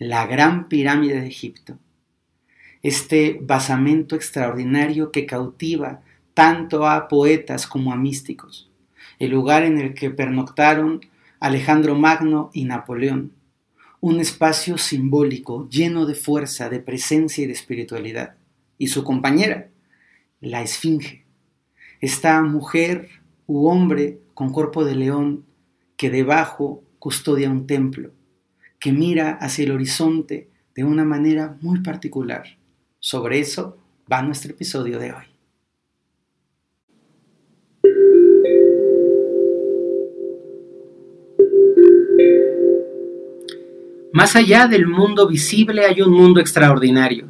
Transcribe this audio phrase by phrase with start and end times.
[0.00, 1.78] la Gran Pirámide de Egipto.
[2.82, 6.00] Este basamento extraordinario que cautiva
[6.32, 8.70] tanto a poetas como a místicos,
[9.18, 11.02] el lugar en el que pernoctaron
[11.38, 13.32] Alejandro Magno y Napoleón,
[14.00, 18.36] un espacio simbólico lleno de fuerza, de presencia y de espiritualidad,
[18.78, 19.68] y su compañera,
[20.40, 21.26] la Esfinge,
[22.00, 23.10] esta mujer
[23.46, 25.44] u hombre con cuerpo de león
[25.98, 28.12] que debajo custodia un templo,
[28.80, 32.56] que mira hacia el horizonte de una manera muy particular.
[32.98, 33.76] Sobre eso
[34.10, 35.24] va nuestro episodio de hoy.
[44.12, 47.26] Más allá del mundo visible hay un mundo extraordinario,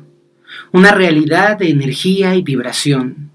[0.73, 3.31] una realidad de energía y vibración,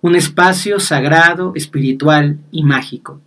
[0.00, 3.20] un espacio sagrado, espiritual y mágico.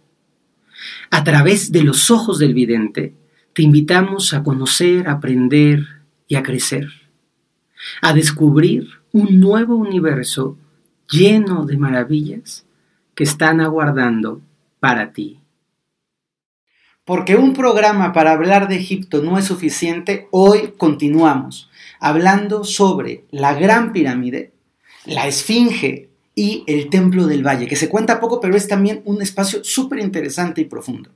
[1.12, 3.14] A través de los ojos del vidente,
[3.54, 5.86] te invitamos a conocer, a aprender
[6.28, 6.88] y a crecer,
[8.02, 10.58] a descubrir un nuevo universo
[11.10, 12.66] lleno de maravillas
[13.16, 14.42] que están aguardando
[14.80, 15.40] para ti.
[17.04, 21.70] Porque un programa para hablar de Egipto no es suficiente, hoy continuamos
[22.00, 24.54] hablando sobre la Gran Pirámide,
[25.06, 29.22] la Esfinge y el Templo del Valle, que se cuenta poco, pero es también un
[29.22, 31.10] espacio súper interesante y profundo.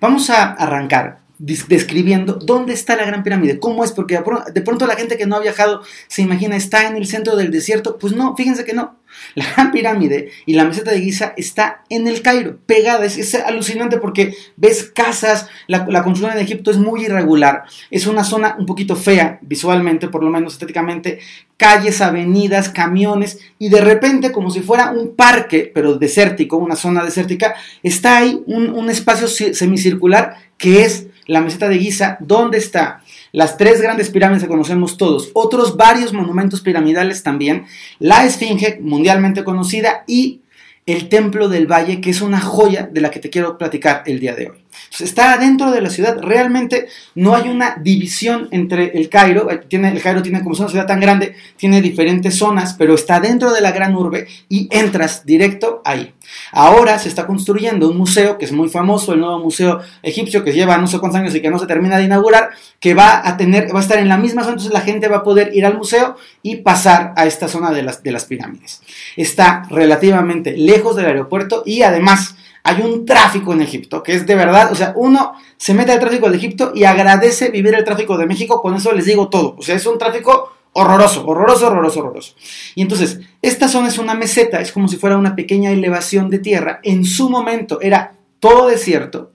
[0.00, 4.22] Vamos a arrancar describiendo dónde está la Gran Pirámide, cómo es, porque
[4.54, 7.50] de pronto la gente que no ha viajado se imagina, está en el centro del
[7.50, 7.98] desierto.
[7.98, 8.96] Pues no, fíjense que no.
[9.34, 13.04] La Gran Pirámide y la meseta de Giza está en el Cairo, pegada.
[13.04, 17.64] Es, alucinante porque ves casas, la, construcción en Egipto es muy irregular.
[17.90, 21.18] Es una zona un poquito fea, visualmente, por lo menos estéticamente.
[21.56, 27.04] Calles, avenidas, camiones, y de repente, como si fuera un parque, pero desértico, una zona
[27.04, 33.02] desértica, está ahí un espacio semicircular que es la meseta de Giza, ¿dónde está?
[33.32, 37.64] Las tres grandes pirámides que conocemos todos, otros varios monumentos piramidales también,
[37.98, 40.42] la Esfinge, mundialmente conocida, y
[40.84, 44.20] el Templo del Valle, que es una joya de la que te quiero platicar el
[44.20, 44.61] día de hoy.
[45.00, 50.02] Está dentro de la ciudad, realmente no hay una división entre el Cairo, eh, el
[50.02, 53.72] Cairo tiene como una ciudad tan grande, tiene diferentes zonas, pero está dentro de la
[53.72, 56.12] gran urbe y entras directo ahí.
[56.52, 60.52] Ahora se está construyendo un museo que es muy famoso, el nuevo museo egipcio que
[60.52, 62.50] lleva no sé cuántos años y que no se termina de inaugurar,
[62.80, 65.18] que va a tener, va a estar en la misma zona, entonces la gente va
[65.18, 68.82] a poder ir al museo y pasar a esta zona de las pirámides.
[69.16, 74.34] Está relativamente lejos del aeropuerto y además hay un tráfico en Egipto, que es de
[74.34, 78.16] verdad, o sea, uno se mete al tráfico de Egipto y agradece vivir el tráfico
[78.16, 82.00] de México, con eso les digo todo, o sea, es un tráfico horroroso, horroroso, horroroso,
[82.00, 82.34] horroroso.
[82.74, 86.38] Y entonces, esta zona es una meseta, es como si fuera una pequeña elevación de
[86.38, 86.80] tierra.
[86.82, 89.32] En su momento era todo desierto.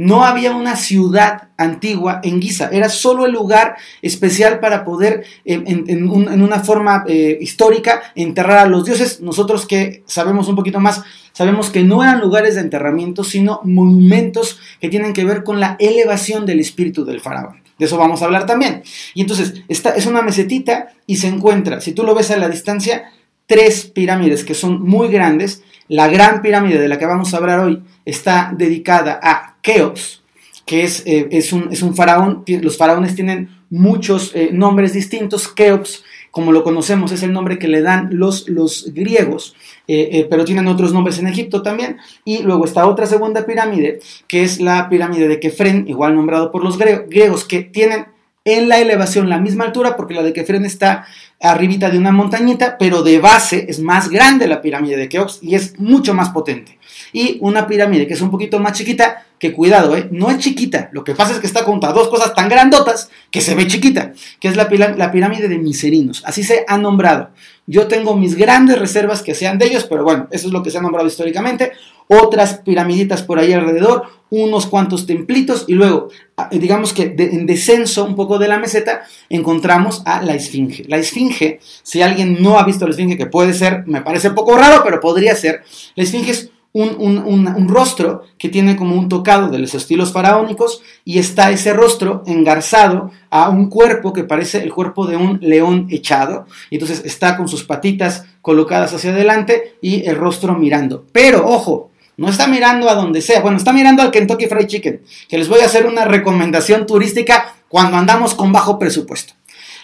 [0.00, 6.08] No había una ciudad antigua en Giza, era solo el lugar especial para poder, en,
[6.08, 9.20] una forma eh, histórica, enterrar a los dioses.
[9.20, 11.02] Nosotros que sabemos un poquito más,
[11.34, 15.76] sabemos que no eran lugares de enterramiento, sino monumentos que tienen que ver con la
[15.78, 17.62] elevación del espíritu del faraón.
[17.78, 18.82] De eso vamos a hablar también.
[19.12, 22.48] Y entonces, esta es una mesetita y se encuentra, si tú lo ves a la
[22.48, 23.12] distancia,
[23.44, 25.62] tres pirámides que son muy grandes.
[25.88, 30.22] La gran pirámide de la que vamos a hablar hoy está dedicada a Keops,
[30.66, 32.44] que es, eh, es, un, es, un, faraón.
[32.46, 35.48] Los faraones tienen muchos eh, nombres distintos.
[35.48, 39.56] Keops, como lo conocemos, es el nombre que le dan los, los griegos.
[39.88, 41.96] Eh, pero tienen otros nombres en Egipto también.
[42.24, 46.62] Y luego está otra segunda pirámide, que es la pirámide de Kefren, igual nombrado por
[46.62, 48.06] los griegos, que tienen
[48.44, 51.06] en la elevación la misma altura, porque la de Kefren está
[51.40, 55.54] arribita de una montañita, pero de base es más grande la pirámide de Keops y
[55.54, 56.78] es mucho más potente.
[57.12, 60.06] Y una pirámide que es un poquito más chiquita, que cuidado, ¿eh?
[60.12, 63.40] no es chiquita, lo que pasa es que está contra dos cosas tan grandotas que
[63.40, 67.30] se ve chiquita, que es la, la pirámide de Miserinos, así se ha nombrado.
[67.70, 70.72] Yo tengo mis grandes reservas que sean de ellos, pero bueno, eso es lo que
[70.72, 71.70] se ha nombrado históricamente.
[72.08, 78.04] Otras piramiditas por ahí alrededor, unos cuantos templitos y luego, ah, digamos que en descenso
[78.04, 80.84] un poco de la meseta, encontramos a la Esfinge.
[80.88, 84.56] La Esfinge, si alguien no ha visto la Esfinge, que puede ser, me parece poco
[84.56, 85.62] raro, pero podría ser,
[85.94, 91.18] la Esfinge es un, rostro que tiene como un tocado de los estilos faraónicos y
[91.18, 96.46] está ese rostro engarzado a un cuerpo que parece el cuerpo de un león echado.
[96.70, 101.04] Y entonces está con sus patitas colocadas hacia adelante y el rostro mirando.
[101.12, 103.40] Pero ojo, no está mirando a donde sea.
[103.40, 107.54] Bueno, está mirando al Kentucky Fried Chicken, que les voy a hacer una recomendación turística
[107.68, 109.34] cuando andamos con bajo presupuesto.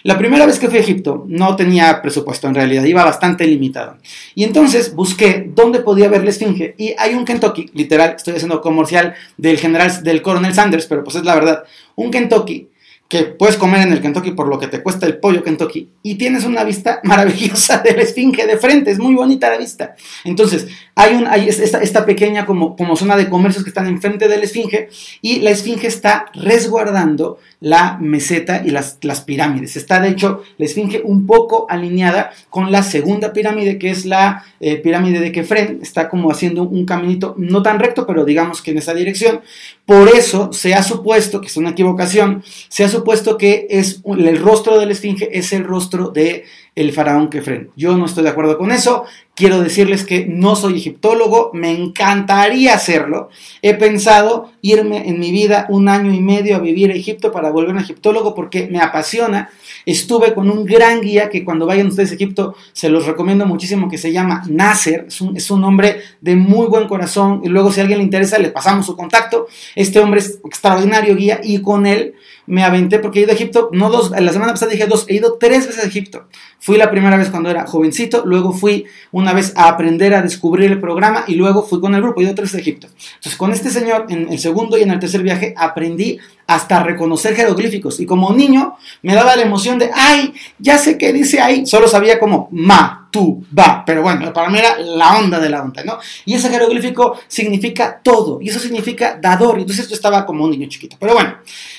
[0.07, 3.97] La primera vez que fui a Egipto no tenía presupuesto en realidad, iba bastante limitado.
[4.37, 8.61] Y entonces busqué dónde podía ver la esfinge y hay un Kentucky, literal, estoy haciendo
[8.61, 11.65] comercial del general, del coronel Sanders, pero pues es la verdad,
[11.97, 12.69] un Kentucky
[13.09, 16.17] que puedes comer en el Kentucky por lo que te cuesta el pollo Kentucky y
[16.17, 19.95] tienes una vista maravillosa de la esfinge de frente, es muy bonita la vista.
[20.25, 24.29] Entonces, hay, un, hay esta, esta, pequeña como, como zona de comercios que están enfrente
[24.29, 24.89] de la esfinge
[25.21, 29.77] y la esfinge está resguardando la meseta y las, las pirámides.
[29.77, 34.45] Está de hecho la esfinge un poco alineada con la segunda pirámide que es la
[34.61, 38.73] eh, pirámide de Kefren, está como haciendo un caminito no tan recto, pero digamos que
[38.73, 39.41] en esa dirección.
[39.85, 44.39] Por eso se ha supuesto, que es una equivocación, se ha supuesto que es el
[44.39, 46.45] rostro de la esfinge es el rostro de
[46.77, 47.71] el faraón Kefren.
[47.75, 49.05] Yo no estoy de acuerdo con eso.
[49.35, 53.31] Quiero decirles que no soy egiptólogo, me encantaría hacerlo.
[53.63, 57.51] He pensado irme en mi vida un año y medio a vivir a Egipto para
[57.51, 59.51] volverme egiptólogo porque me apasiona.
[59.87, 63.89] Estuve con un gran guía que cuando vayan ustedes a Egipto se los recomiendo muchísimo
[63.89, 65.07] que se llama Nasser.
[65.09, 68.05] Es un, es un hombre de muy buen corazón y luego si a alguien le
[68.05, 69.47] interesa le pasamos su contacto.
[69.75, 72.15] Este hombre es extraordinario guía y con él
[72.47, 75.15] me aventé porque he ido a Egipto, no dos, la semana pasada dije dos, he
[75.15, 76.27] ido tres veces a Egipto.
[76.67, 80.73] Fui la primera vez cuando era jovencito, luego fui una vez a aprender a descubrir
[80.73, 82.89] el programa y luego fui con el grupo, tres veces a Egipto.
[82.89, 87.37] Entonces con este señor, en el segundo y en el tercer viaje, aprendí hasta reconocer
[87.37, 88.01] jeroglíficos.
[88.01, 91.87] Y como niño me daba la emoción de, ay, ya sé qué dice ahí, solo
[91.87, 95.85] sabía como ma, tu, va, pero bueno, para mí era la onda de la onda,
[95.85, 95.99] ¿no?
[96.25, 100.51] Y ese jeroglífico significa todo y eso significa dador, y entonces yo estaba como un
[100.51, 101.37] niño chiquito, pero bueno,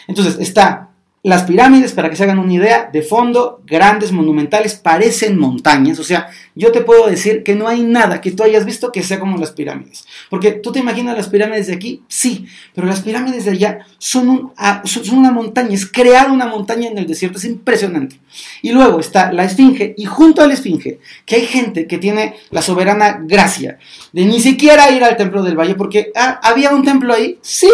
[0.08, 0.92] entonces está
[1.24, 6.00] las pirámides, para que se hagan una idea, de fondo, grandes, monumentales, parecen montañas.
[6.00, 9.04] O sea, yo te puedo decir que no hay nada que tú hayas visto que
[9.04, 10.06] sea como las pirámides.
[10.30, 14.54] Porque tú te imaginas las pirámides de aquí, sí, pero las pirámides de allá son,
[14.58, 18.20] ah, son una montaña, es crear una montaña en el desierto, es impresionante.
[18.62, 22.36] Y luego está la esfinge, y junto a la esfinge, que hay gente que tiene
[22.52, 23.80] la soberana gracia
[24.14, 27.68] de ni siquiera ir al templo del valle, porque ah, había un templo ahí, sí,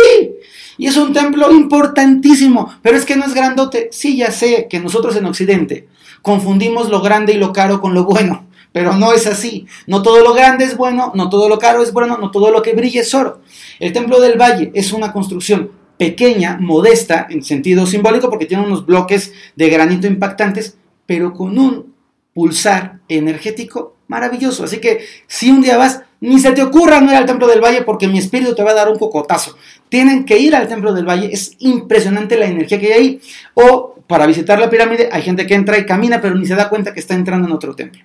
[0.78, 3.90] y es un templo importantísimo, pero es que no es grandote.
[3.92, 5.88] Sí, ya sé que nosotros en Occidente
[6.22, 9.68] confundimos lo grande y lo caro con lo bueno, pero no es así.
[9.88, 12.62] No todo lo grande es bueno, no todo lo caro es bueno, no todo lo
[12.62, 13.42] que brilla es oro.
[13.80, 18.86] El templo del valle es una construcción pequeña, modesta en sentido simbólico, porque tiene unos
[18.86, 21.94] bloques de granito impactantes, pero con un
[22.34, 24.64] pulsar energético maravilloso.
[24.64, 27.62] Así que si un día vas, ni se te ocurra no ir al Templo del
[27.62, 29.56] Valle porque mi espíritu te va a dar un cocotazo.
[29.94, 33.22] Tienen que ir al Templo del Valle, es impresionante la energía que hay ahí.
[33.54, 36.68] O para visitar la pirámide hay gente que entra y camina pero ni se da
[36.68, 38.02] cuenta que está entrando en otro templo.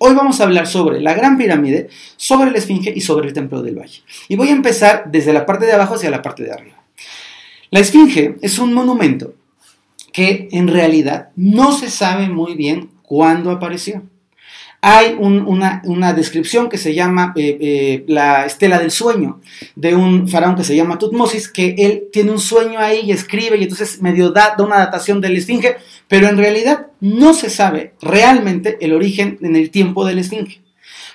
[0.00, 1.88] Hoy vamos a hablar sobre la Gran Pirámide,
[2.18, 4.02] sobre la Esfinge y sobre el Templo del Valle.
[4.28, 6.84] Y voy a empezar desde la parte de abajo hacia la parte de arriba.
[7.70, 9.32] La Esfinge es un monumento
[10.12, 14.02] que en realidad no se sabe muy bien cuándo apareció.
[14.82, 19.40] Hay una, descripción que se llama eh, eh, la estela del sueño
[19.76, 23.58] de un faraón que se llama Tutmosis, que él tiene un sueño ahí y escribe
[23.58, 25.76] y entonces medio da, una datación del esfinge,
[26.08, 30.62] pero en realidad no se sabe realmente el origen en el tiempo del esfinge.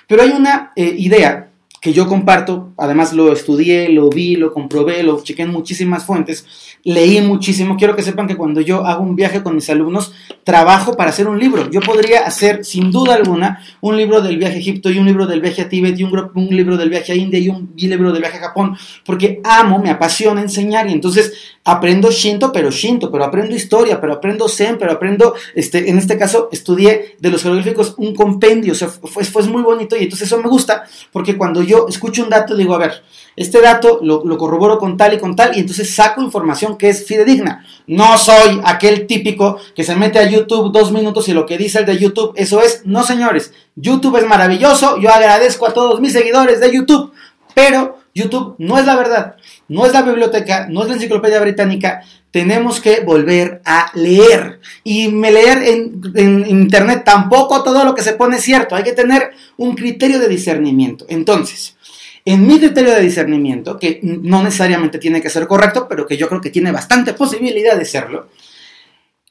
[0.06, 1.45] Pero hay una eh, idea
[1.86, 6.44] que yo comparto, además lo estudié, lo vi, lo comprobé, lo chequé en muchísimas fuentes,
[6.82, 7.76] leí muchísimo.
[7.76, 10.12] Quiero que sepan que cuando yo hago un viaje con mis alumnos,
[10.42, 11.70] trabajo para hacer un libro.
[11.70, 15.28] Yo podría hacer, sin duda alguna, un libro del viaje a Egipto y un libro
[15.28, 18.10] del viaje a Tíbet y un, un libro del viaje a India y un libro
[18.10, 23.10] del viaje a Japón, porque amo, me apasiona enseñar y entonces aprendo Shinto, pero Shinto,
[23.10, 27.42] pero aprendo historia, pero aprendo Zen, pero aprendo, este, en este caso, estudié de los
[27.42, 31.36] jeroglíficos un compendio, o sea, fue, fue muy bonito y entonces eso me gusta, porque
[31.36, 33.02] cuando yo escucho un dato digo, a ver,
[33.36, 37.06] este dato lo, corroboro con tal y con tal y entonces saco información que es
[37.06, 37.64] fidedigna.
[37.86, 41.80] No soy aquel típico que se mete a YouTube dos minutos y lo que dice
[41.80, 42.82] el de YouTube, eso es.
[42.86, 44.98] No, señores, YouTube es maravilloso.
[44.98, 47.12] Yo agradezco a todos mis seguidores de YouTube,
[47.54, 49.36] pero YouTube no es la verdad,
[49.68, 52.02] no es la biblioteca, no es la enciclopedia británica.
[52.36, 54.60] Tenemos que volver a leer.
[54.84, 58.76] Y me leer en, internet tampoco todo lo que se pone es cierto.
[58.76, 61.06] Hay que tener un criterio de discernimiento.
[61.08, 61.78] Entonces,
[62.26, 66.28] en mi criterio de discernimiento, que no necesariamente tiene que ser correcto, pero que yo
[66.28, 68.28] creo que tiene bastante posibilidad de serlo,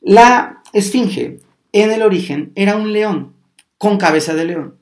[0.01, 1.41] la esfinge
[1.73, 3.35] en el origen era un león
[3.77, 4.77] con cabeza de león.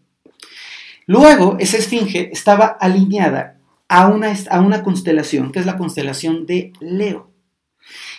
[1.08, 3.58] Luego, esa esfinge estaba alineada
[3.90, 7.33] a una, a una constelación, que es la constelación de Leo.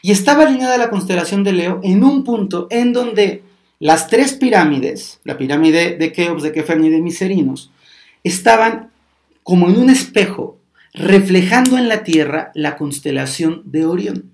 [0.02, 3.42] Y estaba alineada a la constelación de Leo en un punto en donde
[3.80, 7.70] las tres pirámides, la pirámide de Keops, de Kefren y de Miserinos,
[8.22, 8.90] estaban
[9.42, 10.58] como en un espejo,
[10.92, 14.30] reflejando en la Tierra la constelación de Orión.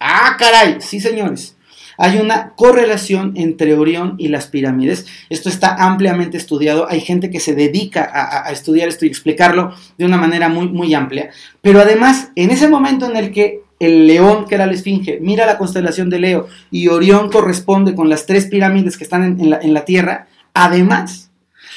[0.00, 1.56] Ah, caray, sí señores.
[1.98, 5.06] Hay una correlación entre Orión y las pirámides.
[5.30, 6.88] Esto está ampliamente estudiado.
[6.88, 10.92] Hay gente que se dedica a, estudiar esto y explicarlo de una manera muy, muy
[10.92, 11.30] amplia.
[11.62, 15.46] Pero además, en ese momento en el que el león que era la esfinge mira
[15.46, 19.58] la constelación de Leo y Orión corresponde con las tres pirámides que están en, la,
[19.58, 21.30] en la Tierra, además,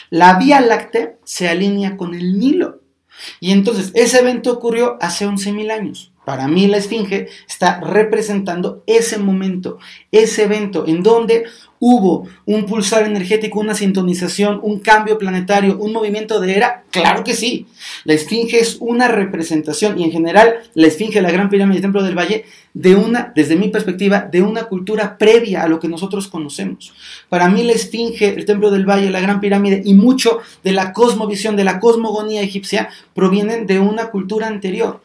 [0.10, 2.82] la Vía Láctea se alinea con el Nilo.
[3.40, 6.09] Y entonces ese evento ocurrió hace 11.000 años.
[6.30, 9.80] Para mí la esfinge está representando ese momento,
[10.12, 11.46] ese evento en donde
[11.80, 16.84] hubo un pulsar energético, una sintonización, un cambio planetario, un movimiento de era.
[16.92, 17.66] Claro que sí.
[18.04, 22.04] La esfinge es una representación y en general la esfinge, la gran pirámide del Templo
[22.04, 22.46] del Valle,
[22.76, 26.94] de una, desde mi perspectiva, de una cultura previa a lo que nosotros conocemos.
[27.28, 30.94] Para mí la esfinge, el Templo del Valle, la gran pirámide y mucho de la
[30.94, 35.02] cosmovisión, de la cosmogonía egipcia provienen de una cultura anterior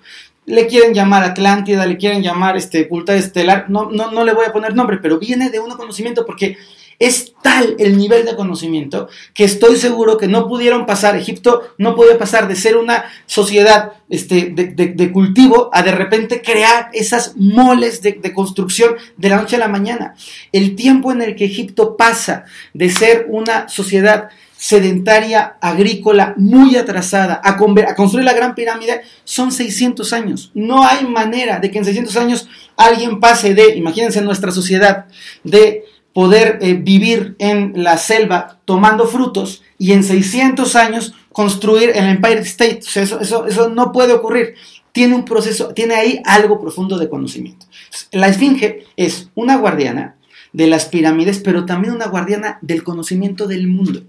[0.47, 4.47] le quieren llamar Atlántida, le quieren llamar este, cultura estelar, no, no, no le voy
[4.47, 6.57] a poner nombre, pero viene de un conocimiento porque
[6.99, 11.95] es tal el nivel de conocimiento que estoy seguro que no pudieron pasar, Egipto no
[11.95, 18.01] podía pasar de ser una sociedad este, de, cultivo a de repente crear esas moles
[18.03, 20.15] de, de construcción de la noche a la mañana.
[20.53, 24.29] El tiempo en el que Egipto pasa de ser una sociedad
[24.64, 30.52] sedentaria, agrícola, muy atrasada, a, construir la gran pirámide, son 600 años.
[30.54, 35.04] No hay manera de que en 600 años alguien pase de, imagínense nuestra sociedad,
[35.42, 42.06] de poder eh, vivir en la selva tomando frutos y en 600 años construir el
[42.06, 42.80] Empire State.
[42.94, 44.54] eso, eso, eso no puede ocurrir.
[44.92, 47.66] Tiene un proceso, tiene ahí algo profundo de conocimiento.
[48.12, 50.16] La esfinge es una guardiana
[50.54, 54.04] de las pirámides, pero también una guardiana del conocimiento del mundo.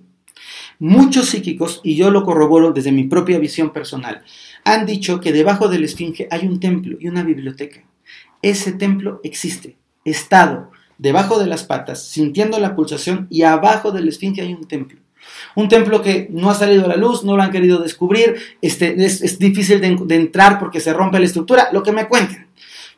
[0.80, 4.24] Muchos psíquicos, y yo lo corroboro desde mi propia visión personal,
[4.64, 7.84] han dicho que debajo de la esfinge hay un templo y una biblioteca.
[8.42, 14.10] Ese templo existe, estado, debajo de las patas, sintiendo la pulsación, y abajo de la
[14.10, 15.00] esfinge hay un templo.
[15.56, 18.94] Un templo que no ha salido a la luz, no lo han querido descubrir, este,
[19.04, 22.48] es, difícil de, entrar porque se rompe la estructura, lo que me cuenten.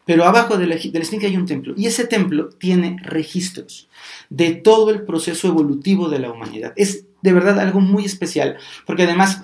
[0.05, 3.87] Pero abajo de la, de la esfinge hay un templo, y ese templo tiene registros
[4.29, 6.73] de todo el proceso evolutivo de la humanidad.
[6.75, 9.43] Es de verdad algo muy especial, porque además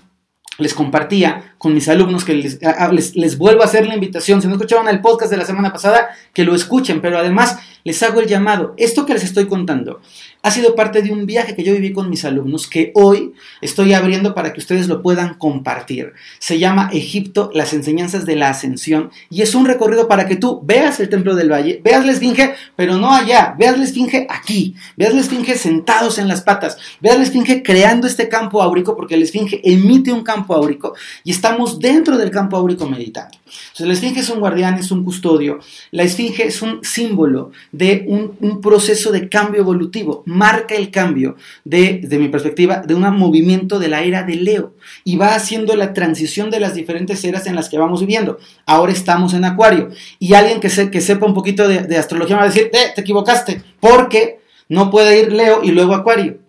[0.59, 4.53] les compartía con mis alumnos que les, les, vuelvo a hacer la invitación, si no
[4.53, 8.27] escucharon el podcast de la semana pasada, que lo escuchen, pero además les hago el
[8.27, 8.73] llamado.
[8.77, 10.01] Esto que les estoy contando
[10.45, 13.93] ha sido parte de un viaje que yo viví con mis alumnos que hoy estoy
[13.93, 16.11] abriendo para que ustedes lo puedan compartir.
[16.37, 20.59] Se llama Egipto, las enseñanzas de la ascensión y es un recorrido para que tú
[20.61, 24.75] veas el templo del valle, veas la esfinge, pero no allá, veas la esfinge aquí,
[24.97, 29.15] veas la esfinge sentados en las patas, veas la esfinge creando este campo áurico porque
[29.15, 33.37] la esfinge emite un campo áurico y estamos dentro del campo áurico meditando.
[33.45, 35.59] Entonces, la esfinge es un guardián, es un custodio,
[35.91, 41.35] la esfinge es un símbolo de un, un proceso de cambio evolutivo marca el cambio
[41.63, 44.73] de, de mi perspectiva, de un movimiento de la era de Leo
[45.03, 48.39] y va haciendo la transición de las diferentes eras en las que vamos viviendo.
[48.65, 52.47] Ahora estamos en Acuario y alguien que, que sepa un poquito de, astrología va a
[52.47, 56.39] decir, eh, te equivocaste, porque no puede ir Leo y luego Acuario.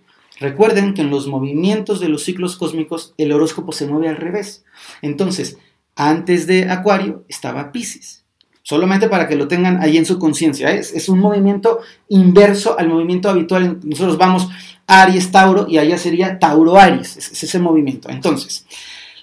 [0.40, 4.64] Recuerden que en los movimientos de los ciclos cósmicos el horóscopo se mueve al revés.
[5.00, 5.58] Entonces,
[5.94, 8.23] antes de Acuario estaba Pisces.
[8.64, 10.70] Solamente para que lo tengan ahí en su conciencia.
[10.70, 13.78] Es, un movimiento inverso al movimiento habitual.
[13.84, 14.48] Nosotros vamos
[14.86, 17.18] Aries, Tauro y allá sería Tauro, Aries.
[17.18, 18.08] Es, ese movimiento.
[18.08, 18.66] Entonces,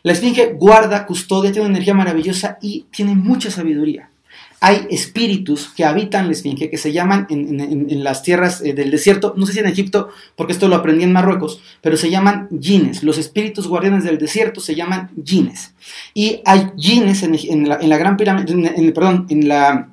[0.04, 4.11] la Esfinge guarda, custodia, tiene una energía maravillosa y tiene mucha sabiduría
[4.64, 9.34] hay espíritus que habitan la esfinge, que se llaman en, las tierras eh, del desierto,
[9.36, 13.02] no sé si en Egipto, porque esto lo aprendí en Marruecos, pero se llaman jines.
[13.02, 15.74] Los espíritus guardianes del desierto se llaman jines.
[16.14, 19.90] Y hay jines en, la, gran pirámide, perdón, en la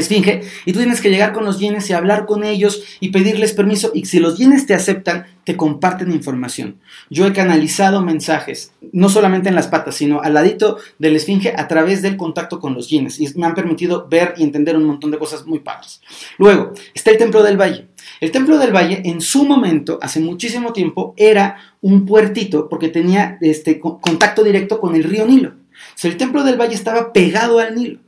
[0.00, 3.52] esfinge, y tú tienes que llegar con los yenes y hablar con ellos y pedirles
[3.52, 6.80] permiso, y si los yenes te aceptan, te comparten información.
[7.08, 11.54] Yo he canalizado mensajes, no solamente en las patas, sino al ladito de la esfinge
[11.56, 14.84] a través del contacto con los yenes, y me han permitido ver y entender un
[14.84, 16.00] montón de cosas muy padres.
[16.38, 17.88] Luego, está el Templo del Valle.
[18.20, 23.38] El Templo del Valle, en su momento, hace muchísimo tiempo, era un puertito porque tenía
[23.40, 25.50] este, contacto directo con el río Nilo.
[25.50, 28.00] O sea, el Templo del Valle estaba pegado al Nilo.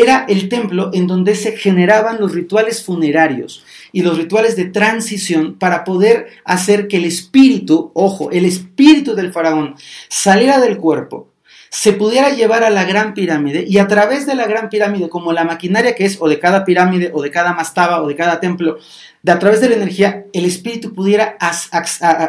[0.00, 5.56] Era el templo en donde se generaban los rituales funerarios y los rituales de transición
[5.58, 9.74] para poder hacer que el espíritu, ojo, el espíritu del faraón
[10.08, 11.26] saliera del cuerpo,
[11.70, 15.32] se pudiera llevar a la gran pirámide y a través de la gran pirámide, como
[15.32, 18.40] la maquinaria que es, o de cada pirámide, o de cada mastaba, o de cada
[18.40, 18.78] templo,
[19.22, 21.36] de a través de la energía, el espíritu pudiera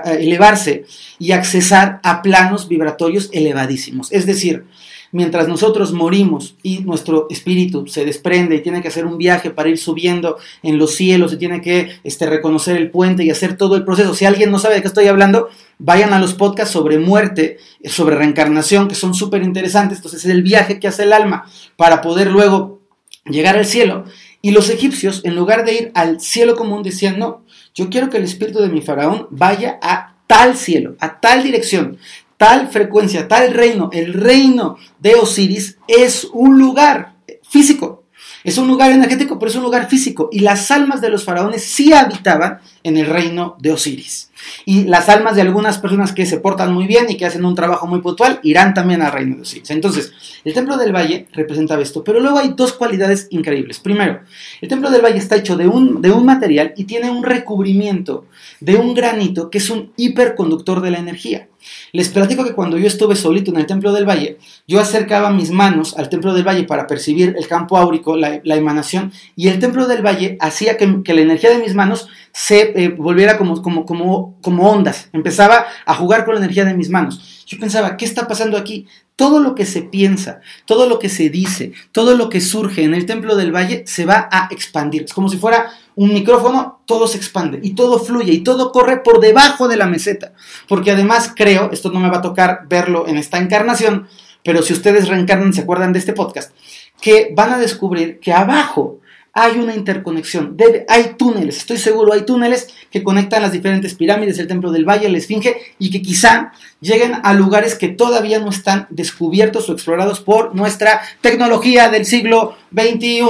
[0.06, 0.86] elevarse
[1.20, 4.12] y accesar a planos vibratorios elevadísimos.
[4.12, 4.66] Es decir,
[5.12, 9.70] mientras nosotros morimos y nuestro espíritu se desprende y tiene que hacer un viaje para
[9.70, 13.76] ir subiendo en los cielos y tiene que este, reconocer el puente y hacer todo
[13.76, 14.14] el proceso.
[14.14, 18.16] Si alguien no sabe de qué estoy hablando, vayan a los podcasts sobre muerte, sobre
[18.16, 19.98] reencarnación, que son súper interesantes.
[19.98, 21.46] Entonces es el viaje que hace el alma
[21.78, 22.82] para poder luego
[23.26, 24.04] llegar al cielo.
[24.42, 27.44] Y los egipcios, en lugar de ir al cielo común, decían, no,
[27.74, 31.98] yo quiero que el espíritu de mi faraón vaya a tal cielo, a tal dirección,
[32.38, 33.90] tal frecuencia, tal reino.
[33.92, 37.99] El reino de Osiris es un lugar físico.
[38.44, 40.30] Es un lugar energético, pero es un lugar físico.
[40.32, 44.32] Y las almas de los faraones sí habitaban en el reino de Osiris.
[44.66, 47.56] Y las almas de algunas personas que se portan muy bien y que hacen un
[47.56, 49.72] trabajo muy puntual irán también al reino de Osiris.
[49.72, 50.14] Entonces,
[50.46, 52.04] el templo del valle representaba esto.
[52.04, 53.80] Pero luego hay dos cualidades increíbles.
[53.80, 54.22] Primero,
[54.62, 58.26] el templo del valle está hecho de un, de un material y tiene un recubrimiento
[58.62, 61.49] de un granito que es un hiperconductor de la energía.
[61.92, 64.38] Les platico que cuando yo estuve solito en el Templo del Valle,
[64.68, 69.12] yo acercaba mis manos al Templo del Valle para percibir el campo áurico, la, emanación,
[69.36, 73.38] y el Templo del Valle hacía que, la energía de mis manos se eh, volviera
[73.38, 77.44] como, como, como, como ondas, empezaba a jugar con la energía de mis manos.
[77.46, 78.88] Yo pensaba, ¿qué está pasando aquí?
[79.20, 82.94] Todo lo que se piensa, todo lo que se dice, todo lo que surge en
[82.94, 85.04] el Templo del Valle se va a expandir.
[85.04, 89.02] Es como si fuera un micrófono, todo se expande y todo fluye y todo corre
[89.02, 90.32] por debajo de la meseta.
[90.70, 94.08] Porque además creo, esto no me va a tocar verlo en esta encarnación,
[94.42, 96.54] pero si ustedes reencarnan, se acuerdan de este podcast,
[97.02, 99.02] que van a descubrir que abajo
[99.34, 100.58] hay una interconexión,
[100.88, 105.10] hay túneles, estoy seguro, hay túneles que conectan las diferentes pirámides, el templo del valle,
[105.10, 110.20] la esfinge, y que quizá lleguen a lugares que todavía no están descubiertos o explorados
[110.20, 113.22] por nuestra tecnología del siglo XXI.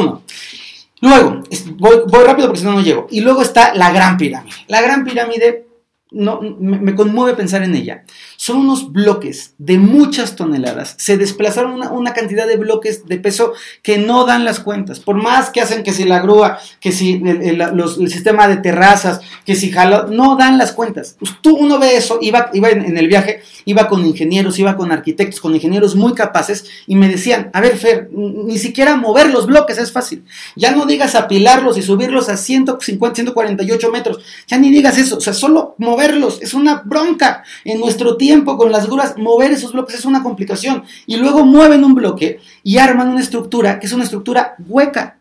[1.01, 1.43] Luego,
[1.75, 3.07] voy, rápido porque si no, no llego.
[3.09, 4.55] Y luego está la Gran Pirámide.
[4.67, 5.65] La Gran Pirámide
[6.11, 8.03] me, conmueve pensar en ella.
[8.41, 10.95] Son unos bloques de muchas toneladas.
[10.97, 13.51] Se desplazaron una, cantidad de bloques de peso
[13.83, 15.01] que no dan las cuentas.
[15.01, 19.55] Por más que hacen que si la grúa, que si el, sistema de terrazas, que
[19.55, 21.17] si jala, no dan las cuentas.
[21.19, 24.93] Pues tú uno ve eso, iba, iba en, el viaje, iba con ingenieros, iba con
[24.93, 29.47] arquitectos, con ingenieros muy capaces y me decían, a ver Fer, ni siquiera mover los
[29.47, 30.23] bloques es fácil.
[30.55, 34.19] Ya no digas apilarlos y subirlos a 150, 148 metros.
[34.47, 35.17] Ya ni digas eso.
[35.17, 37.43] O sea, solo mover moverlos, es una bronca.
[37.65, 40.83] En nuestro tiempo con las grúas, mover esos bloques es una complicación.
[41.05, 45.17] Y luego mueven un bloque y arman una estructura que es una estructura hueca.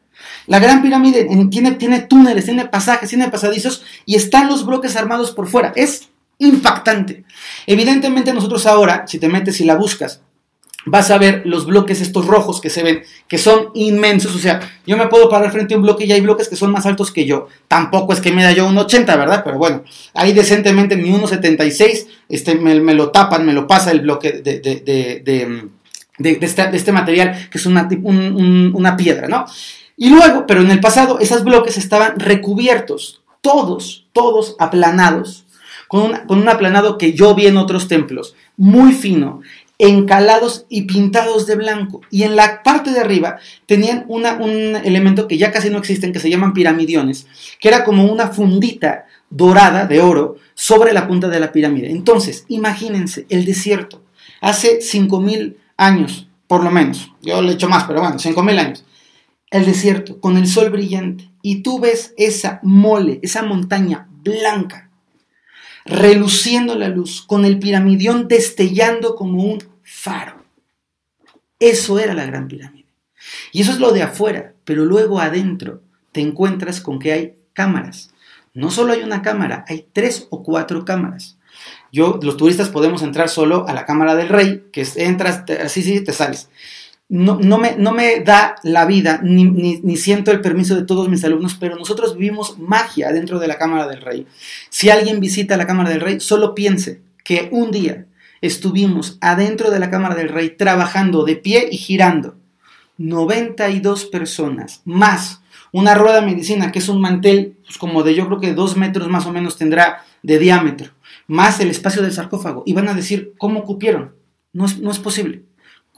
[0.47, 5.33] La Gran Pirámide tiene, tiene túneles, tiene pasajes, tiene pasadizos y están los bloques armados
[5.33, 5.73] por fuera.
[5.77, 7.25] Es impactante.
[7.67, 10.23] Evidentemente nosotros ahora, si te metes y la buscas,
[10.91, 14.35] vas a ver los bloques estos rojos que se ven, que son inmensos.
[14.35, 16.73] O sea, yo me puedo parar frente a un bloque y hay bloques que son
[16.73, 17.49] más altos que yo.
[17.69, 19.43] Tampoco es que me da yo un 80, ¿verdad?
[19.45, 19.83] Pero bueno,
[20.15, 25.69] ahí decentemente mi 1,76 este, me, lo tapan, me lo pasa el bloque de, de,
[26.19, 29.47] este, material, que es una, una piedra, ¿no?
[29.97, 35.45] Y luego, pero en el pasado, esos bloques estaban recubiertos, todos, todos aplanados,
[35.89, 39.41] con, con un aplanado que yo vi en otros templos, muy fino,
[39.79, 42.01] encalados y pintados de blanco.
[42.11, 46.21] Y en la parte de arriba tenían un elemento que ya casi no existen, que
[46.21, 47.27] se llaman piramidiones,
[47.61, 51.91] que era como una fundita dorada de oro sobre la punta de la pirámide.
[51.91, 54.03] Entonces, imagínense el desierto,
[54.41, 58.85] hace 5.000 años, por lo menos, yo le echo más, pero bueno, 5.000 años,
[59.51, 64.88] el desierto con el sol brillante, y tú ves esa mole, esa montaña blanca,
[65.89, 70.45] reluciendo la luz, con el piramidión destellando como un faro.
[71.59, 72.87] Eso era la gran pirámide.
[73.53, 78.13] Y eso es lo de afuera, pero luego adentro te encuentras con que hay cámaras.
[78.55, 81.39] No solo hay una cámara, hay tres o cuatro cámaras.
[81.91, 86.05] Yo, los turistas podemos entrar solo a la cámara del rey, que entras, así sí,
[86.05, 86.49] te sales
[87.09, 91.09] no, no, me, no me da la vida, ni, ni, siento el permiso de todos
[91.09, 94.27] mis alumnos, pero nosotros vivimos magia dentro de la Cámara del Rey.
[94.69, 98.07] Si alguien visita la Cámara del Rey, solo piense que un día
[98.43, 102.37] estuvimos adentro de la Cámara del Rey trabajando de pie y girando.
[102.99, 105.41] 92 personas, más
[105.71, 108.77] una rueda de medicina, que es un mantel pues como de yo creo que dos
[108.77, 110.93] metros más o menos tendrá de diámetro,
[111.27, 112.65] más el espacio del sarcófago.
[112.67, 114.15] Y van a decir, ¿cómo cupieron?
[114.53, 115.48] No no es posible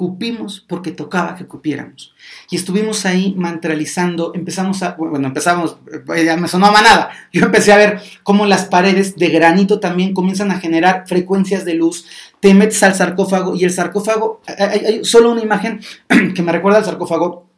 [0.01, 2.15] cupimos porque tocaba que cupiéramos.
[2.49, 5.77] Y estuvimos ahí mantralizando, empezamos a, bueno, empezamos,
[6.17, 10.15] eh, ya me sonó manada, yo empecé a ver cómo las paredes de granito también
[10.15, 12.07] comienzan a generar frecuencias de luz,
[12.41, 15.81] te metes al sarcófago y el sarcófago, hay, solo una imagen
[16.35, 17.51] que me recuerda al sarcófago,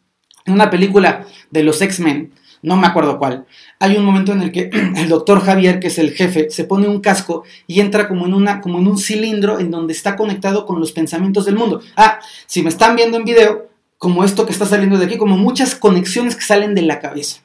[0.48, 3.44] una película de los X-Men, no me acuerdo cuál,
[3.78, 6.88] hay un momento en el que el doctor Javier, que es el jefe, se pone
[6.88, 10.64] un casco y entra como en, una, como en un cilindro en donde está conectado
[10.64, 11.80] con los pensamientos del mundo.
[11.96, 15.36] Ah, si me están viendo en video, como esto que está saliendo de aquí, como
[15.36, 17.40] muchas conexiones que salen de la cabeza.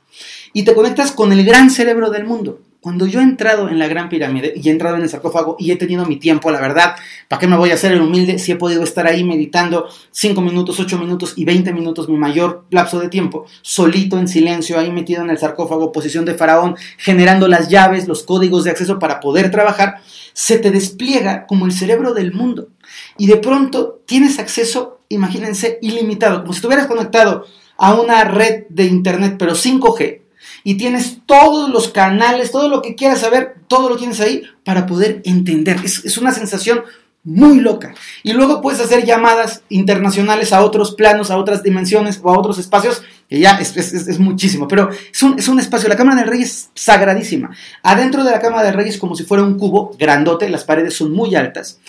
[0.54, 3.90] Y te conectas con el gran cerebro del mundo cuando yo he entrado en la
[3.90, 6.96] Gran Pirámide y he entrado en el sarcófago y he tenido mi tiempo, la verdad,
[7.28, 10.40] ¿para qué me voy a hacer el humilde si he podido estar ahí meditando 5
[10.40, 14.90] minutos, 8 minutos y 20 minutos, mi mayor lapso de tiempo, solito en silencio, ahí
[14.90, 19.20] metido en el sarcófago, posición de faraón, generando las llaves, los códigos de acceso para
[19.20, 19.96] poder trabajar,
[20.32, 22.70] se te despliega como el cerebro del mundo.
[23.18, 27.48] Y de pronto tienes acceso, imagínense, ilimitado, como si estuvieras conectado
[27.78, 30.27] a una red de internet, pero 5G
[30.68, 34.86] y tienes todos los canales, todo lo que quieras saber, todo lo tienes ahí para
[34.86, 35.78] poder entender.
[35.82, 36.84] Es, una sensación
[37.24, 37.96] muy loca.
[38.22, 42.58] Y luego puedes hacer llamadas internacionales a otros planos, a otras dimensiones o a otros
[42.58, 44.68] espacios, que ya es, muchísimo.
[44.68, 47.50] Pero es un, es un, espacio, la Cámara del Rey es sagradísima.
[47.82, 50.96] Adentro de la Cámara del Rey es como si fuera un cubo grandote, las paredes
[50.96, 51.80] son muy altas.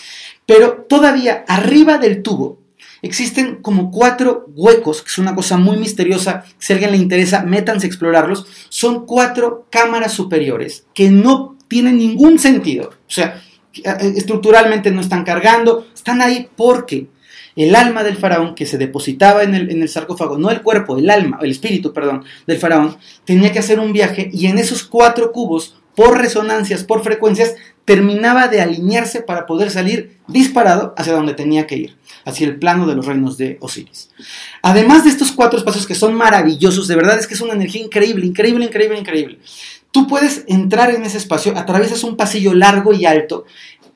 [0.47, 2.58] Pero todavía arriba del tubo
[3.03, 7.87] Existen como cuatro huecos, que es una cosa muy misteriosa, si alguien le interesa, métanse
[7.87, 8.47] a explorarlos.
[8.69, 12.91] Son cuatro cámaras superiores que no tienen ningún sentido.
[12.91, 13.41] O sea,
[13.75, 17.09] eh, estructuralmente no están cargando, están ahí porque
[17.55, 20.97] el alma del faraón que se depositaba en el, en el, sarcófago, no el cuerpo,
[20.97, 24.85] el alma, el espíritu, perdón, del faraón, tenía que hacer un viaje y en esos
[24.85, 27.57] cuatro cubos, por resonancias, por frecuencias,
[27.89, 31.97] terminaba de alinearse para poder salir disparado hacia donde tenía que ir
[32.27, 34.11] hacia el plano de los reinos de Osiris.
[34.61, 37.83] Además de estos cuatro espacios que son maravillosos, de verdad es que es una energía
[37.83, 39.39] increíble, increíble, increíble, increíble.
[39.91, 43.47] Tú puedes entrar en ese espacio, atraviesas un pasillo largo y alto.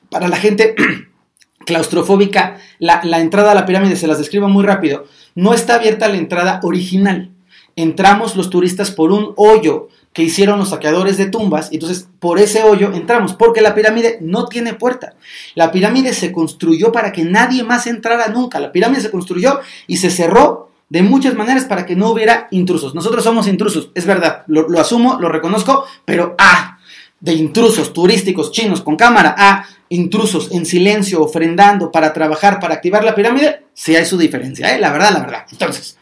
[0.09, 0.73] Para la gente
[1.67, 5.05] claustrofóbica, la, entrada a la pirámide se las describo muy rápido.
[5.35, 7.29] No está abierta la entrada original.
[7.75, 12.39] Entramos los turistas por un hoyo que hicieron los saqueadores de tumbas, y entonces por
[12.39, 15.15] ese hoyo entramos, porque la pirámide no tiene puerta.
[15.55, 18.59] La pirámide se construyó para que nadie más entrara nunca.
[18.59, 22.93] La pirámide se construyó y se cerró de muchas maneras para que no hubiera intrusos.
[22.93, 26.77] Nosotros somos intrusos, es verdad, lo, asumo, lo reconozco, pero ah,
[27.19, 33.03] de intrusos turísticos chinos con cámara a intrusos en silencio, ofrendando para trabajar, para activar
[33.03, 34.79] la pirámide, sí hay su diferencia, ¿eh?
[34.79, 35.45] la verdad, la verdad.
[35.51, 35.97] Entonces,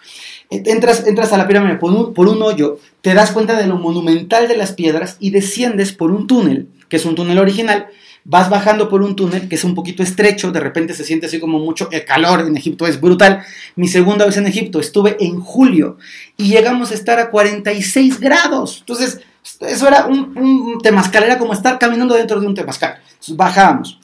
[0.53, 4.57] Entras, entras a la pirámide por un, hoyo, te das cuenta de lo monumental de
[4.57, 7.87] las piedras y desciendes por un túnel, que es un túnel original,
[8.25, 11.39] vas bajando por un túnel que es un poquito estrecho, de repente se siente así
[11.39, 13.45] como mucho, el calor en Egipto es brutal.
[13.77, 15.97] Mi segunda vez en Egipto estuve en julio
[16.35, 18.79] y llegamos a estar a 46 grados.
[18.81, 19.21] Entonces,
[19.61, 22.97] eso era un, un era como estar caminando dentro de un temazcal.
[23.09, 24.01] Entonces, bajábamos.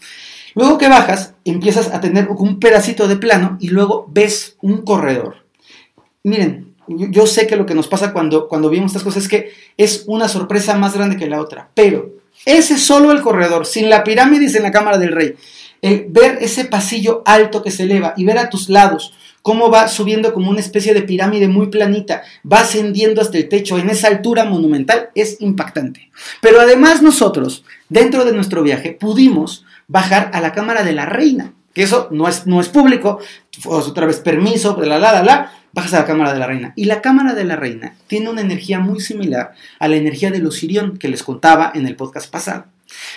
[0.55, 5.46] Luego que bajas, empiezas a tener un pedacito de plano y luego ves un corredor
[6.27, 9.51] miren, yo, sé que lo que nos pasa cuando, cuando vimos estas cosas es que
[9.75, 12.11] es una sorpresa más grande que la otra, pero
[12.45, 15.35] ese es solo el corredor, sin la pirámide y sin la cámara del rey.
[15.81, 20.33] Ver ese pasillo alto que se eleva y ver a tus lados cómo va subiendo
[20.33, 24.43] como una especie de pirámide muy planita, va ascendiendo hasta el techo en esa altura
[24.43, 26.09] monumental, es impactante.
[26.41, 31.53] Pero además nosotros, dentro de nuestro viaje, pudimos bajar a la cámara de la reina,
[31.73, 33.19] que eso no es, no es público,
[33.65, 36.73] otra vez permiso, la, la, la, la, bajas a la cámara de la reina.
[36.75, 40.39] Y la cámara de la reina tiene una energía muy similar a la energía de
[40.39, 42.65] los Sirión que les contaba en el podcast pasado.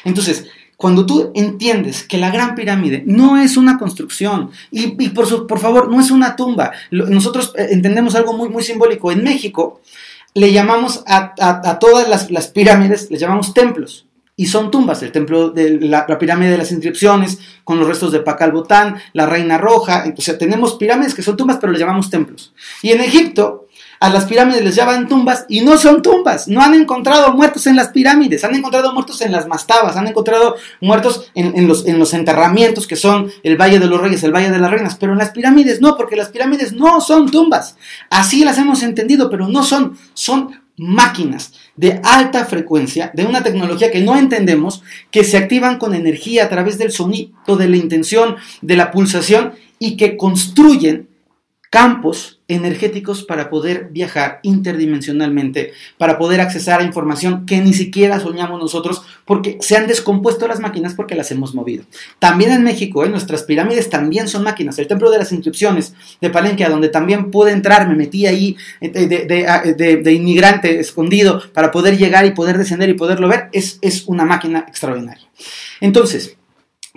[0.04, 0.46] Entonces,
[0.76, 5.90] cuando tú entiendes que la Gran Pirámide no es una construcción y, por, por, favor,
[5.90, 9.10] no es una tumba, nosotros eh, entendemos algo muy, muy simbólico.
[9.10, 9.80] En México
[10.34, 14.04] le llamamos a, todas las, las pirámides, les llamamos templos
[14.40, 18.20] y son tumbas, el templo de la, pirámide de las inscripciones, con los restos de
[18.20, 22.08] Pacal Botán, la Reina Roja, o sea, tenemos pirámides que son tumbas, pero les llamamos
[22.08, 22.54] templos.
[22.80, 23.66] Y en Egipto,
[24.00, 27.76] a las pirámides les llaman tumbas y no son tumbas, no han encontrado muertos en
[27.76, 32.14] las pirámides, han encontrado muertos en las mastabas, han encontrado muertos en, los, en los
[32.14, 35.18] enterramientos que son el Valle de los Reyes, el Valle de las Reinas, pero en
[35.18, 37.76] las pirámides no, porque las pirámides no son tumbas.
[38.08, 43.90] Así las hemos entendido, pero no son, son máquinas de alta frecuencia, de una tecnología
[43.90, 48.36] que no entendemos, que se activan con energía a través del sonido, de la intención,
[48.62, 51.09] de la pulsación y que construyen
[51.70, 58.60] campos energéticos para poder viajar interdimensionalmente, para poder accesar a información que ni siquiera soñamos
[58.60, 61.84] nosotros, porque se han descompuesto las máquinas porque las hemos movido.
[62.18, 63.08] También en México, ¿eh?
[63.08, 64.80] nuestras pirámides también son máquinas.
[64.80, 69.46] El templo de las inscripciones de Palenque, donde también pude entrar, me metí ahí eh,
[69.48, 74.08] ah, de, inmigrante escondido para poder llegar y poder descender y poderlo ver, es, es
[74.08, 75.28] una máquina extraordinaria.
[75.80, 76.36] Entonces,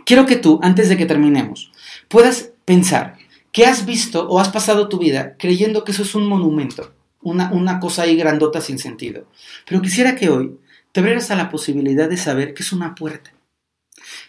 [0.03, 1.71] quiero que tú, antes de que terminemos,
[2.07, 3.22] puedas pensar
[3.53, 7.51] ¿Qué has visto o has pasado tu vida creyendo que eso es un monumento, una,
[7.51, 9.27] una cosa ahí grandota sin sentido.
[9.67, 10.57] Pero quisiera que hoy
[10.91, 13.31] te abrieras a la posibilidad de saber que es una puerta,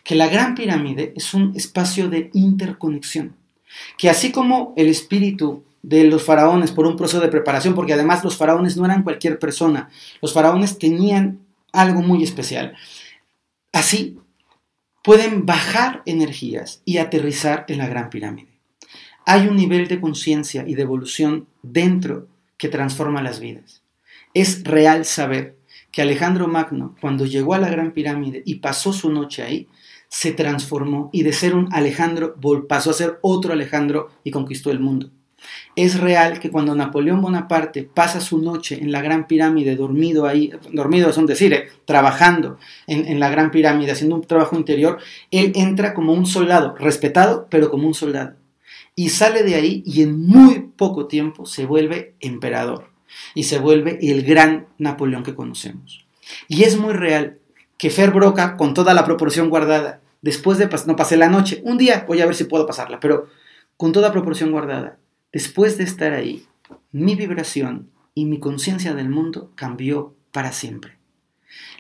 [0.03, 3.35] que la gran pirámide es un espacio de interconexión,
[3.97, 8.25] que así como el espíritu de los faraones por un proceso de preparación, porque además
[8.25, 9.89] los faraones no eran cualquier persona,
[10.21, 11.41] los faraones tenían
[11.73, 12.77] algo muy especial.
[13.73, 14.19] Así
[15.03, 18.54] pueden bajar energías y aterrizar en la Gran Pirámide.
[19.27, 23.83] Hay un nivel de conciencia y de evolución dentro que transforma las vidas.
[24.35, 25.57] Es real saber
[25.91, 29.69] que Alejandro Magno, cuando llegó a la Gran Pirámide y pasó su noche ahí,
[30.09, 32.37] se transformó y de ser un Alejandro
[32.69, 35.11] pasó a ser otro Alejandro y conquistó el mundo.
[35.77, 40.53] Es real que cuando Napoleón Bonaparte pasa su noche en la Gran Pirámide, dormido ahí,
[40.73, 44.99] dormido es un decir, eh, trabajando en, en la Gran Pirámide, haciendo un trabajo interior,
[45.31, 48.37] él entra como un soldado, respetado, pero como un soldado.
[48.97, 52.91] Y sale de ahí y en muy poco tiempo se vuelve emperador
[53.35, 56.07] y se vuelve el gran Napoleón que conocemos.
[56.49, 57.39] Y es muy real
[57.77, 61.77] que Fer Broca, con toda la proporción guardada, después de no pasé la noche, un
[61.77, 63.29] día voy a ver si puedo pasarla, pero
[63.77, 64.99] con toda proporción guardada,
[65.33, 66.47] después de estar ahí,
[66.93, 70.97] mi vibración y mi conciencia del mundo cambió para siempre.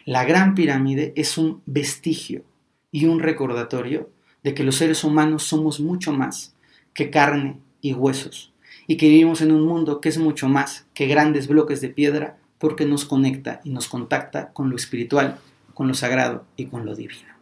[0.05, 2.45] La Gran Pirámide es un vestigio
[2.91, 4.11] y un recordatorio
[4.43, 6.54] de que los seres humanos somos mucho más
[6.95, 8.53] que carne y huesos,
[8.87, 12.39] y que vivimos en un mundo que es mucho más que grandes bloques de piedra
[12.59, 15.39] porque nos conecta y nos contacta con lo espiritual,
[15.75, 17.35] con lo sagrado y con lo divino.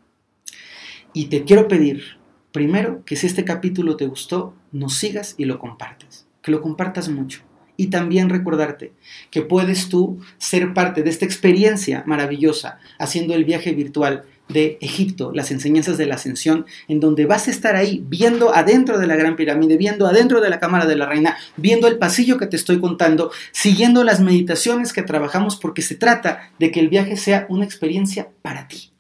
[1.13, 2.19] Y te quiero pedir,
[2.51, 7.09] primero, que si este capítulo te gustó, nos sigas y lo compartas, que lo compartas
[7.09, 7.43] mucho.
[7.77, 8.93] Y también recordarte
[9.31, 15.33] que puedes tú ser parte de esta experiencia maravillosa haciendo el viaje virtual de Egipto,
[15.35, 19.17] las enseñanzas de la ascensión, en donde vas a estar ahí viendo adentro de la
[19.17, 22.57] gran pirámide, viendo adentro de la cámara de la reina, viendo el pasillo que te
[22.57, 27.47] estoy contando, siguiendo las meditaciones que trabajamos, porque se trata de que el viaje sea
[27.49, 28.93] una experiencia para ti.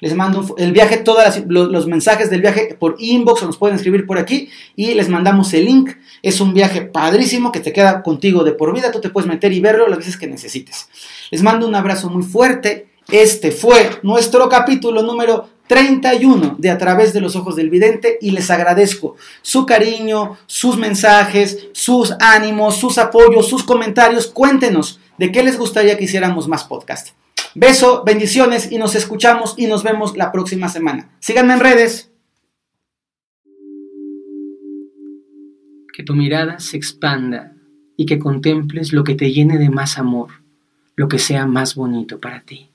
[0.00, 4.06] Les mando el viaje, todos los, mensajes del viaje por inbox o nos pueden escribir
[4.06, 5.90] por aquí y les mandamos el link.
[6.22, 8.92] Es un viaje padrísimo que te queda contigo de por vida.
[8.92, 10.88] Tú te puedes meter y verlo las veces que necesites.
[11.30, 12.87] Les mando un abrazo muy fuerte.
[13.10, 18.32] Este fue nuestro capítulo número 31 de A través de los ojos del vidente y
[18.32, 24.26] les agradezco su cariño, sus mensajes, sus ánimos, sus apoyos, sus comentarios.
[24.26, 27.16] Cuéntenos de qué les gustaría que hiciéramos más podcast.
[27.54, 31.08] Beso, bendiciones y nos escuchamos y nos vemos la próxima semana.
[31.18, 32.10] Síganme en redes.
[35.94, 37.54] Que tu mirada se expanda
[37.96, 40.28] y que contemples lo que te llene de más amor,
[40.94, 42.68] lo que sea más bonito para ti.